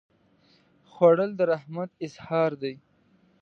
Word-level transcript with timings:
خوړل 0.91 1.31
د 1.39 1.41
رحمت 1.51 1.89
اظهار 2.05 2.51
دی 2.61 2.75